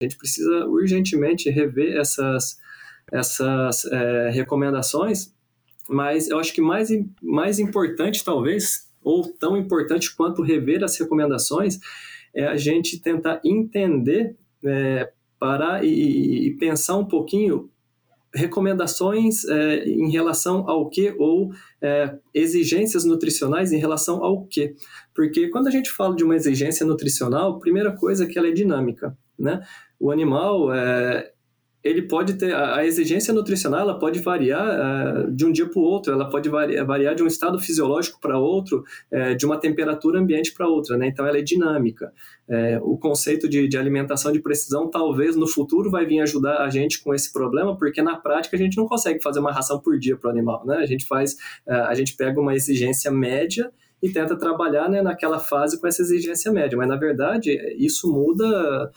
[0.00, 2.58] A gente precisa urgentemente rever essas,
[3.12, 5.34] essas é, recomendações,
[5.90, 6.88] mas eu acho que mais,
[7.22, 11.78] mais importante, talvez, ou tão importante quanto rever as recomendações,
[12.34, 17.68] é a gente tentar entender, é, parar e, e, pensar um pouquinho
[18.32, 24.74] recomendações é, em relação ao que ou é, exigências nutricionais em relação ao que.
[25.14, 28.52] Porque quando a gente fala de uma exigência nutricional, primeira coisa é que ela é
[28.52, 29.14] dinâmica.
[29.40, 29.60] Né?
[29.98, 31.32] O animal, é,
[31.82, 35.82] ele pode ter a, exigência nutricional ela pode variar uh, de um dia para o
[35.82, 40.20] outro ela pode variar, variar, de um estado fisiológico para outro uh, de uma temperatura
[40.20, 41.06] ambiente para outra né?
[41.06, 42.12] Então ela é dinâmica.
[42.82, 47.00] O conceito de, de, alimentação de precisão talvez no futuro vai vir ajudar a gente
[47.00, 50.16] com esse problema porque na prática a gente não consegue fazer uma ração por dia
[50.16, 50.78] para o animal né?
[50.78, 51.36] A gente faz
[51.66, 53.70] a gente pega uma exigência média
[54.02, 58.90] e tenta trabalhar né, naquela fase com essa exigência média mas na verdade isso muda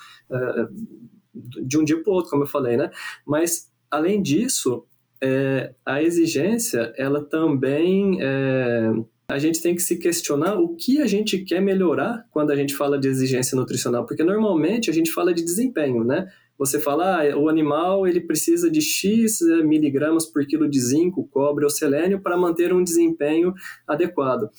[1.33, 2.89] de um dia para o outro, como eu falei, né?
[3.25, 4.85] Mas, além disso,
[5.21, 8.19] é, a exigência, ela também...
[8.21, 8.91] É,
[9.25, 12.75] a gente tem que se questionar o que a gente quer melhorar quando a gente
[12.75, 16.27] fala de exigência nutricional, porque normalmente a gente fala de desempenho, né?
[16.63, 21.27] Você fala, ah, o animal ele precisa de X é, miligramas por quilo de zinco,
[21.27, 23.53] cobre ou selênio para manter um desempenho
[23.85, 24.49] adequado.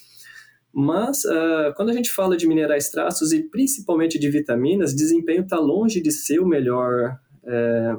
[0.71, 5.59] Mas, uh, quando a gente fala de minerais traços e principalmente de vitaminas, desempenho está
[5.59, 7.97] longe de ser o melhor, é,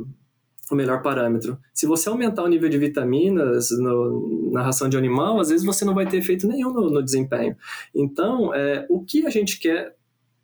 [0.70, 1.58] o melhor parâmetro.
[1.74, 5.84] Se você aumentar o nível de vitaminas no, na ração de animal, às vezes você
[5.84, 7.56] não vai ter efeito nenhum no, no desempenho.
[7.96, 9.96] Então, é, o que a gente quer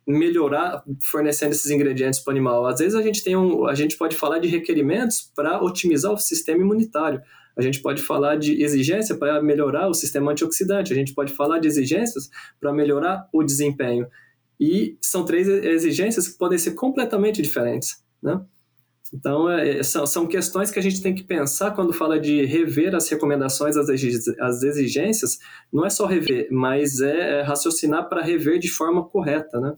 [0.06, 2.66] melhorar fornecendo esses ingredientes para o animal?
[2.66, 6.18] Às vezes a gente tem um, a gente pode falar de requerimentos para otimizar o
[6.18, 7.20] sistema imunitário.
[7.56, 11.58] A gente pode falar de exigência para melhorar o sistema antioxidante, a gente pode falar
[11.58, 14.06] de exigências para melhorar o desempenho.
[14.58, 18.40] E são três exigências que podem ser completamente diferentes, né?
[19.12, 22.94] Então, é, são, são questões que a gente tem que pensar quando fala de rever
[22.94, 25.38] as recomendações, as exigências.
[25.70, 29.74] Não é só rever, mas é, é raciocinar para rever de forma correta, né?